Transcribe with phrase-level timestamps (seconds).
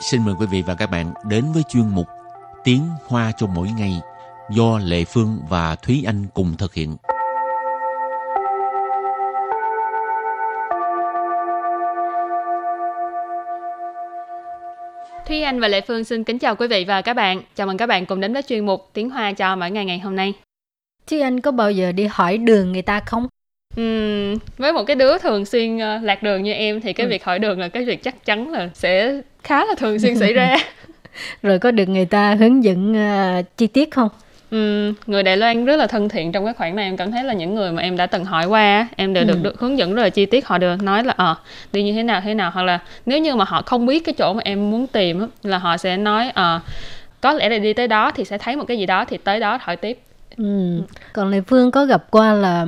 [0.00, 2.06] xin mời quý vị và các bạn đến với chuyên mục
[2.64, 4.00] Tiếng Hoa cho mỗi ngày
[4.50, 6.96] do Lệ Phương và Thúy Anh cùng thực hiện.
[15.26, 17.42] Thúy Anh và Lệ Phương xin kính chào quý vị và các bạn.
[17.54, 19.98] Chào mừng các bạn cùng đến với chuyên mục Tiếng Hoa cho mỗi ngày ngày
[19.98, 20.34] hôm nay.
[21.06, 23.26] Thúy Anh có bao giờ đi hỏi đường người ta không?
[23.80, 27.10] Uhm, với một cái đứa thường xuyên uh, lạc đường như em thì cái ừ.
[27.10, 30.32] việc hỏi đường là cái việc chắc chắn là sẽ khá là thường xuyên xảy
[30.32, 30.56] ra.
[31.42, 34.08] Rồi có được người ta hướng dẫn uh, chi tiết không?
[34.50, 37.24] Um, người Đài Loan rất là thân thiện trong cái khoản này em cảm thấy
[37.24, 39.40] là những người mà em đã từng hỏi qua em đều được, ừ.
[39.42, 41.36] được hướng dẫn rất là chi tiết họ đều nói là ờ à,
[41.72, 44.14] đi như thế nào thế nào hoặc là nếu như mà họ không biết cái
[44.18, 46.60] chỗ mà em muốn tìm là họ sẽ nói ờ à,
[47.20, 49.40] có lẽ là đi tới đó thì sẽ thấy một cái gì đó thì tới
[49.40, 49.98] đó hỏi tiếp
[50.38, 50.82] Ừ.
[51.12, 52.66] Còn Lê Phương có gặp qua là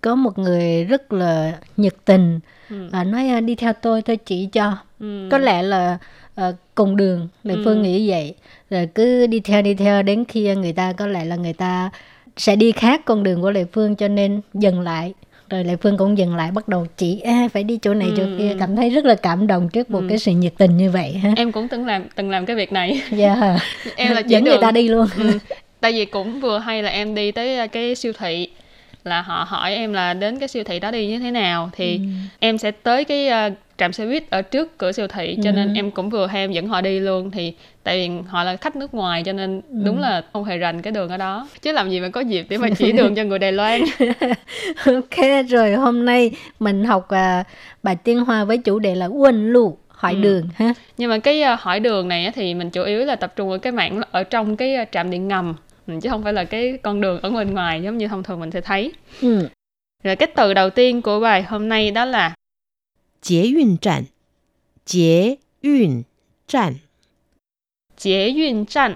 [0.00, 2.88] có một người rất là nhiệt tình ừ.
[2.92, 5.28] à, nói à, đi theo tôi tôi chỉ cho ừ.
[5.30, 5.98] có lẽ là
[6.40, 7.62] uh, cùng đường Lê ừ.
[7.64, 8.34] Phương nghĩ vậy
[8.70, 11.90] rồi cứ đi theo đi theo đến khi người ta có lẽ là người ta
[12.36, 15.14] sẽ đi khác con đường của Lê Phương cho nên dừng lại
[15.50, 18.14] rồi Lệ Phương cũng dừng lại bắt đầu chỉ à, phải đi chỗ này ừ.
[18.16, 20.06] chỗ kia cảm thấy rất là cảm động trước một ừ.
[20.08, 22.72] cái sự nhiệt tình như vậy ha em cũng từng làm từng làm cái việc
[22.72, 23.60] này dạ yeah.
[23.96, 24.54] em là chỉ dẫn đường.
[24.54, 25.38] người ta đi luôn ừ
[25.84, 28.48] tại vì cũng vừa hay là em đi tới cái siêu thị
[29.04, 31.96] là họ hỏi em là đến cái siêu thị đó đi như thế nào thì
[31.96, 32.02] ừ.
[32.38, 35.54] em sẽ tới cái uh, trạm xe buýt ở trước cửa siêu thị cho ừ.
[35.54, 38.56] nên em cũng vừa hay em dẫn họ đi luôn thì tại vì họ là
[38.56, 39.82] khách nước ngoài cho nên ừ.
[39.84, 42.46] đúng là không hề rành cái đường ở đó chứ làm gì mà có dịp
[42.48, 43.80] để mà chỉ đường cho người Đài Loan
[44.84, 47.46] ok rồi hôm nay mình học uh,
[47.82, 50.20] bài tiếng Hoa với chủ đề là quân lụ hỏi ừ.
[50.20, 53.32] đường ha nhưng mà cái uh, hỏi đường này thì mình chủ yếu là tập
[53.36, 55.54] trung ở cái mảng ở trong cái trạm điện ngầm
[56.01, 58.51] chứ không phải là cái con đường ở bên ngoài giống như thông thường mình
[58.51, 58.93] sẽ thấy.
[59.21, 59.49] Ừ.
[60.03, 62.35] Rồi cái từ đầu tiên của bài hôm nay đó là
[63.21, 64.03] Chế yun trạm.
[64.85, 66.03] Chế yun
[66.47, 66.73] trạm.
[67.97, 68.95] Chế yun trạm.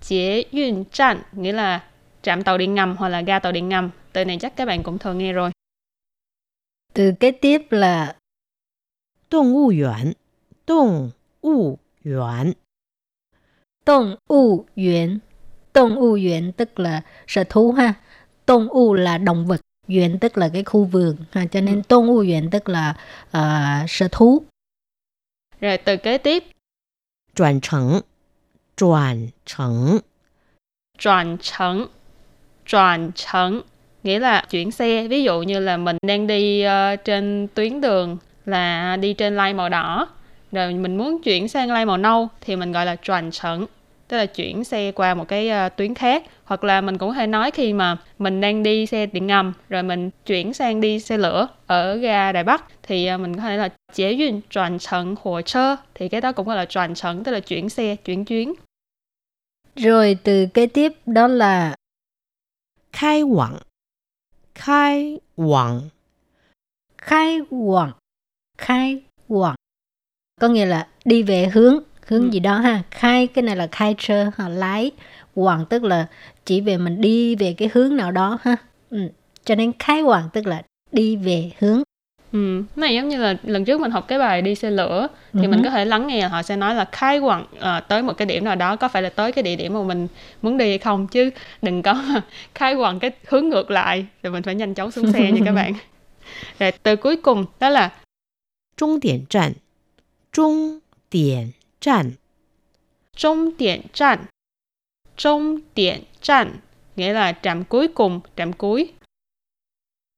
[0.00, 1.84] Chế yun trạm nghĩa là
[2.22, 3.90] trạm tàu điện ngầm hoặc là ga tàu điện ngầm.
[4.12, 5.50] Từ này chắc các bạn cũng thường nghe rồi.
[6.94, 8.16] Từ kế tiếp là
[9.30, 10.14] Động物园.
[10.66, 11.12] Động
[11.42, 12.54] 物园.
[13.84, 15.20] Động物园
[15.75, 17.93] Động u viện tức là sở thú ha.
[18.47, 21.45] Động u là động vật, viện tức là cái khu vườn ha.
[21.51, 22.95] Cho nên động u viện tức là
[23.37, 24.43] uh, sở thú.
[25.61, 26.43] Rồi từ kế tiếp.
[27.35, 28.01] Chuyển thành.
[28.77, 29.99] Chuyển thành.
[30.99, 31.85] Chuyển thành.
[32.65, 33.61] Chuyển thành
[34.03, 35.07] nghĩa là chuyển xe.
[35.07, 39.53] Ví dụ như là mình đang đi uh, trên tuyến đường là đi trên line
[39.53, 40.07] màu đỏ
[40.51, 43.65] rồi mình muốn chuyển sang line màu nâu thì mình gọi là chuyển thành
[44.07, 46.23] tức là chuyển xe qua một cái uh, tuyến khác.
[46.43, 49.53] Hoặc là mình cũng có thể nói khi mà mình đang đi xe điện ngầm
[49.69, 53.41] rồi mình chuyển sang đi xe lửa ở ga Đài Bắc thì uh, mình có
[53.41, 55.75] thể là chế duyên chuyển trận hồ sơ.
[55.93, 58.53] Thì cái đó cũng gọi là chuyển trận tức là chuyển xe chuyển chuyến.
[59.75, 61.75] Rồi từ kế tiếp đó là
[62.91, 63.57] khai quảng.
[64.55, 65.81] Khai quảng.
[66.97, 67.91] Khai quảng.
[68.57, 69.55] Khai quảng.
[70.41, 72.29] Có nghĩa là đi về hướng hướng ừ.
[72.29, 74.91] gì đó ha khai cái này là khai trơ họ lái
[75.35, 76.07] hoàng tức là
[76.45, 78.55] chỉ về mình đi về cái hướng nào đó ha
[78.89, 78.99] ừ.
[79.45, 80.61] cho nên khai hoàng tức là
[80.91, 81.83] đi về hướng
[82.35, 85.39] Ừ, này giống như là lần trước mình học cái bài đi xe lửa thì
[85.39, 85.49] uh-huh.
[85.49, 88.25] mình có thể lắng nghe họ sẽ nói là khai quặng à, tới một cái
[88.25, 90.07] điểm nào đó có phải là tới cái địa điểm mà mình
[90.41, 91.29] muốn đi hay không chứ
[91.61, 92.03] đừng có
[92.55, 95.51] khai quặng cái hướng ngược lại rồi mình phải nhanh chóng xuống xe nha các
[95.51, 95.73] bạn
[96.59, 97.91] rồi từ cuối cùng đó là
[98.77, 99.51] trung điểm trạm
[100.33, 100.79] trung
[101.11, 101.51] điểm
[101.84, 102.12] 站
[103.16, 104.26] 终点站
[105.16, 106.60] 终点站
[106.96, 108.92] nghĩa là trạm cuối cùng, trạm cuối.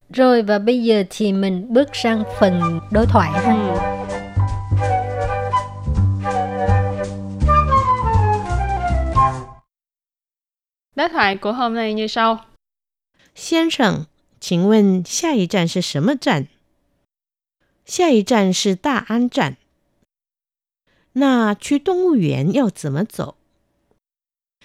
[0.09, 3.53] Rồi và bây giờ thì mình bước sang phần đối thoại ha.
[3.53, 3.79] Ừ.
[10.95, 12.39] Đối thoại của hôm nay như sau.
[13.35, 14.07] 先生，
[14.41, 16.47] 请问下一站是什么站？
[17.87, 19.57] 下一站是大安站。
[21.17, 23.35] 那去动物园要怎么走？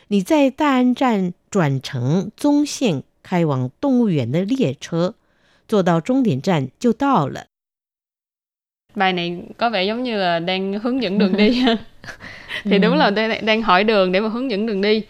[0.08, 5.16] 你在大安站转乘宗线开往动物园的列车，
[5.68, 7.48] 坐到终点站就到了。
[8.96, 11.66] Bài này có vẻ giống như là đang hướng dẫn đường đi.
[12.64, 15.04] thì đúng là đang, đang hỏi đường để mà hướng dẫn đường đi.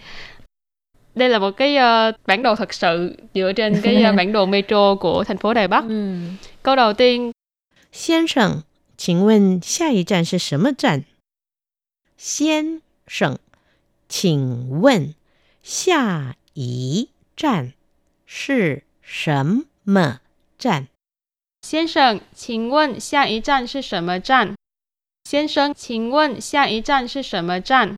[1.15, 4.45] Đây là một cái uh, bản đồ thật sự dựa trên cái uh, bản đồ
[4.45, 5.83] metro của thành phố Đài Bắc.
[6.63, 7.31] Câu đầu tiên.
[7.91, 8.63] 先生，
[8.97, 11.03] 请问下一站是什么站？
[12.21, 13.37] 先生，
[14.09, 15.13] 请问
[15.61, 17.73] 下一站
[18.25, 20.19] 是什么
[20.57, 20.87] 站？
[21.61, 24.55] 先生，请问下一站是什么站？
[25.25, 27.95] 先生，请问下一站是什么站?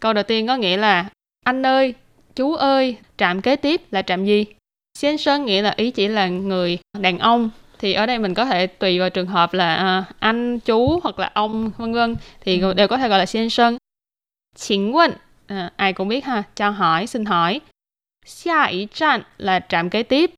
[0.00, 1.10] Câu đầu tiên có nghĩa là
[1.44, 1.94] anh ơi,
[2.34, 4.44] chú ơi, trạm kế tiếp là trạm gì?
[4.94, 7.50] 先生nghĩa là ý chỉ là người đàn ông
[7.81, 11.19] thì ở đây mình có thể tùy vào trường hợp là uh, anh chú hoặc
[11.19, 12.73] là ông vân vân thì ừ.
[12.73, 13.77] đều có thể gọi là xin sơn
[14.55, 15.11] chính quân
[15.47, 17.61] à, ai cũng biết ha cho hỏi xin hỏi
[18.25, 20.31] Xia ý trạm là trạm kế tiếp.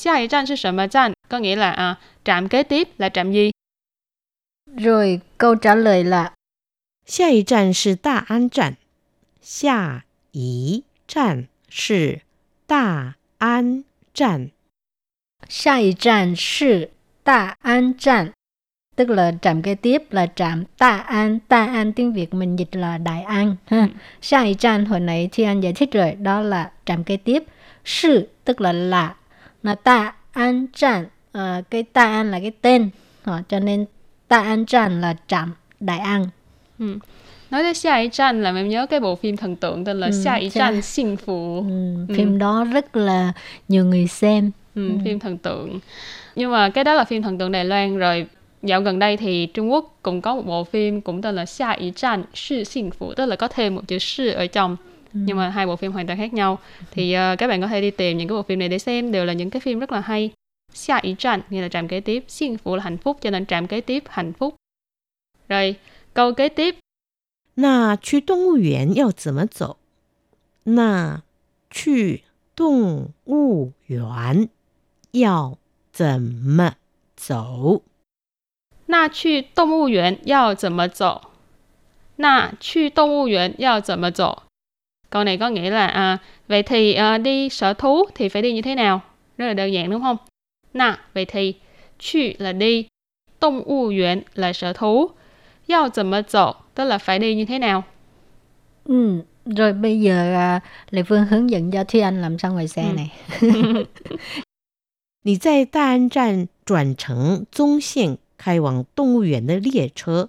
[0.00, 1.12] Xia ý trạm là mà trạm?
[1.28, 3.50] Có nghĩa là à, trạm kế tiếp là trạm gì?
[4.76, 6.32] Rồi câu trả lời là
[7.06, 8.72] Xia ý trạm là Đà An trạm.
[9.42, 10.00] Xia
[10.32, 11.42] ý trạm
[11.88, 12.14] là
[12.68, 13.82] Đà An
[14.14, 14.48] trạm.
[15.47, 16.91] 下一站是
[17.23, 18.33] 大安站
[18.99, 21.39] tức là trạm kế tiếp là trạm Ta An.
[21.47, 23.55] Ta An tiếng Việt mình dịch là Đại An.
[23.65, 23.87] Ha.
[24.21, 27.43] Sai trạm hồi nãy Thi Anh giải thích rồi, đó là trạm kế tiếp.
[27.85, 29.15] Sư tức là là.
[29.63, 32.89] Là Ta An trạm, à, cái Ta An là cái tên.
[33.23, 33.85] À, cho nên
[34.27, 36.25] Ta An trạm là trạm Đại An.
[36.79, 36.97] Ừ.
[37.51, 40.07] Nói tới Xia Ý Tranh là em nhớ cái bộ phim thần tượng tên là
[40.07, 41.59] ừ, Xia Ý Tranh Sinh Phụ.
[41.59, 42.37] Ừ, phim ừ.
[42.37, 43.33] đó rất là
[43.67, 44.51] nhiều người xem.
[44.75, 44.95] Ừ, ừ.
[45.05, 45.79] phim thần tượng.
[46.35, 48.27] Nhưng mà cái đó là phim thần tượng Đài Loan rồi
[48.63, 51.73] dạo gần đây thì Trung Quốc cũng có một bộ phim cũng tên là Xia
[51.77, 54.77] Ý Tranh Sư Sinh Phụ tức là có thêm một chữ sư ở trong
[55.13, 55.19] ừ.
[55.23, 56.59] nhưng mà hai bộ phim hoàn toàn khác nhau
[56.91, 59.11] thì uh, các bạn có thể đi tìm những cái bộ phim này để xem
[59.11, 60.31] đều là những cái phim rất là hay
[60.73, 63.45] Xia Ý Tranh nghĩa là trạm kế tiếp Sinh Phụ là hạnh phúc cho nên
[63.45, 64.55] trạm kế tiếp hạnh phúc
[65.49, 65.75] rồi
[66.13, 66.75] câu kế tiếp
[67.55, 69.77] 那去动物园要怎么走？
[70.63, 71.23] 那
[71.69, 72.23] 去
[72.55, 74.47] 动物园
[75.13, 75.57] 要
[75.91, 76.73] 怎么
[77.15, 77.81] 走？
[78.85, 81.21] 那去动物园要怎么走？
[82.15, 84.43] 那去动物园要怎么走？
[85.09, 86.17] Câu này có nghĩa là à,
[86.47, 89.01] vậy thì à, đi sở thú thì phải đi như thế nào?
[89.37, 90.17] Rất là đơn giản đúng không?
[90.73, 91.53] Na vậy thì,
[91.99, 92.87] 去 là đi,
[93.39, 95.11] 动物园 là sở thú,
[95.67, 97.83] 要怎么走 tức là phải đi như thế nào?
[98.85, 100.59] Ừ, rồi bây giờ à,
[100.89, 102.93] Lê Phương hướng dẫn cho Thúy Anh làm sao ngoài xe ừ.
[102.95, 103.11] này.
[105.26, 110.28] 你在大安站转乘宗线开往动物园的列车，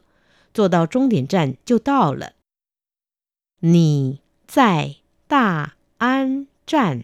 [0.53, 2.31] 坐到终点站就到了。
[3.59, 4.95] 你在
[5.27, 7.03] 大安站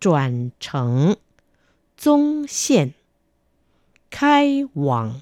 [0.00, 1.18] 转乘
[1.98, 2.94] 宗线
[4.08, 5.20] 开往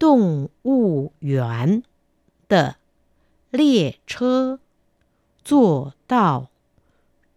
[0.00, 1.84] 动物园
[2.48, 2.78] 的
[3.50, 4.58] 列车，
[5.44, 6.50] 坐到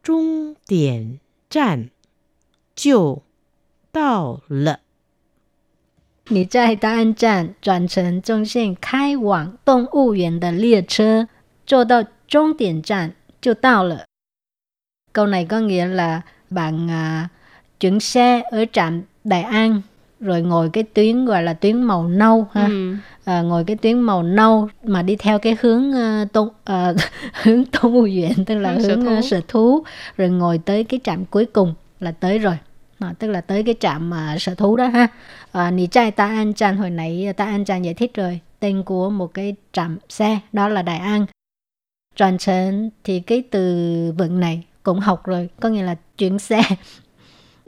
[0.01, 1.91] 终点站
[2.73, 3.21] 就
[3.94, 4.78] 到了。
[6.28, 11.26] 你在大安站转乘中线开往动物园的列车，
[11.66, 14.04] 坐到终点站就到了。
[15.12, 17.28] Câu này có nghĩa là bạn à,
[17.80, 19.82] chuyển xe ở trạm Đại An
[20.20, 22.66] rồi ngồi cái tuyến gọi là tuyến màu nâu ha.
[22.66, 22.96] Ừ.
[23.24, 26.96] À, ngồi cái tuyến màu nâu mà đi theo cái hướng uh, tôn uh,
[27.42, 29.18] hướng Tôn Ưu Viện tức là hướng, hướng sở, thú.
[29.18, 29.84] Uh, sở thú
[30.16, 32.58] rồi ngồi tới cái trạm cuối cùng là tới rồi
[32.99, 35.07] à, tức là tới cái trạm mà sở thú đó ha.
[35.51, 38.39] À, nì trai ta an chan hồi nãy ta an chan giải thích rồi.
[38.59, 41.25] Tên của một cái trạm xe đó là đại an.
[42.15, 43.61] Tròn trấn thì cái từ
[44.17, 46.61] vựng này cũng học rồi có nghĩa là chuyển xe.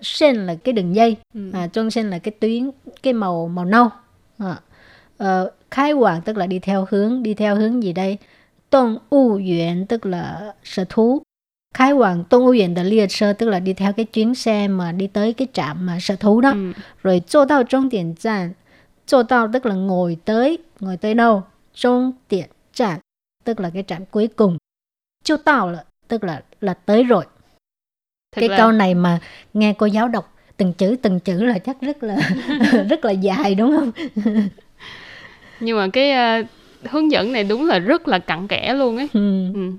[0.02, 1.52] Sen là cái đường dây ừ.
[1.54, 2.70] à, trong sen là cái tuyến
[3.04, 3.90] cái màu màu nâu.
[4.38, 4.60] À,
[5.18, 8.18] ờ, khai hoàng tức là đi theo hướng đi theo hướng gì đây?
[8.70, 11.22] Tôn U Yuan tức là sở thú
[11.78, 14.92] khai quảng tôn ưu viện đi xe tức là đi theo cái chuyến xe mà
[14.92, 16.50] đi tới cái trạm mà sở thú đó.
[16.50, 16.74] Ừ.
[17.04, 18.54] rồi chỗ tao trong tiền trạm
[19.06, 21.44] chỗ tao tức là ngồi tới ngồi tới đâu?
[21.74, 23.00] trong tiền trạm
[23.44, 24.58] tức là cái trạm cuối cùng.
[25.24, 27.26] Chỗ tao là tức là là tới rồi.
[28.36, 28.58] Thật cái là...
[28.58, 29.20] câu này mà
[29.54, 32.18] nghe cô giáo đọc từng chữ từng chữ là chắc rất là
[32.90, 33.92] rất là dài đúng không?
[35.60, 36.48] Nhưng mà cái uh,
[36.92, 39.08] hướng dẫn này đúng là rất là cặn kẽ luôn ấy.
[39.14, 39.54] Ừ.
[39.54, 39.72] Ừ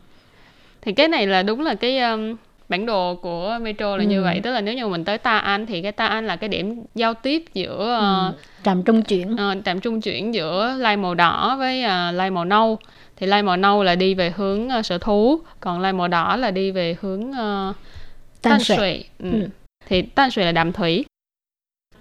[0.88, 2.36] thì cái này là đúng là cái um,
[2.68, 4.08] bản đồ của metro là ừ.
[4.08, 6.36] như vậy tức là nếu như mình tới Ta An thì cái Ta An là
[6.36, 8.32] cái điểm giao tiếp giữa ừ.
[8.64, 12.44] trạm trung chuyển uh, trạm trung chuyển giữa lai màu đỏ với uh, lai màu
[12.44, 12.78] nâu
[13.16, 16.36] thì lai màu nâu là đi về hướng uh, sở thú còn lai màu đỏ
[16.36, 17.76] là đi về hướng uh,
[18.42, 19.30] Tan Sui ừ.
[19.32, 19.48] ừ.
[19.86, 21.04] thì Tan Sui là đạm thủy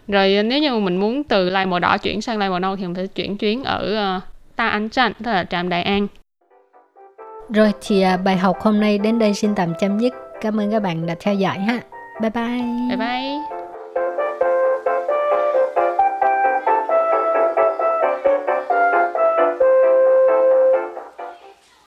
[0.08, 2.84] rồi nếu như mình muốn từ lai màu đỏ chuyển sang lai màu nâu thì
[2.84, 4.24] mình phải chuyển chuyến ở uh,
[4.56, 6.08] Ta An Trăn tức là trạm Đại An
[7.50, 10.14] rồi thì à, bài học hôm nay đến đây xin tạm chấm dứt.
[10.42, 11.80] Cảm ơn các bạn đã theo dõi ha.
[12.22, 12.62] Bye bye.
[12.90, 13.47] Bye bye.